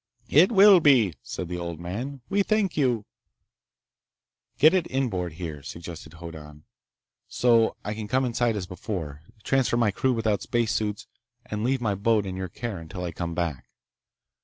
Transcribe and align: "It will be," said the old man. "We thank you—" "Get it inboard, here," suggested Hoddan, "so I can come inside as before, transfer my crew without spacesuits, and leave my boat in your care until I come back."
"It 0.31 0.51
will 0.51 0.79
be," 0.79 1.13
said 1.21 1.47
the 1.47 1.59
old 1.59 1.79
man. 1.79 2.21
"We 2.27 2.41
thank 2.41 2.75
you—" 2.75 3.05
"Get 4.57 4.73
it 4.73 4.89
inboard, 4.89 5.33
here," 5.33 5.61
suggested 5.61 6.13
Hoddan, 6.13 6.63
"so 7.27 7.77
I 7.85 7.93
can 7.93 8.07
come 8.07 8.25
inside 8.25 8.55
as 8.55 8.65
before, 8.65 9.21
transfer 9.43 9.77
my 9.77 9.91
crew 9.91 10.13
without 10.13 10.41
spacesuits, 10.41 11.05
and 11.45 11.63
leave 11.63 11.81
my 11.81 11.93
boat 11.93 12.25
in 12.25 12.35
your 12.35 12.49
care 12.49 12.79
until 12.79 13.03
I 13.03 13.11
come 13.11 13.35
back." 13.35 13.67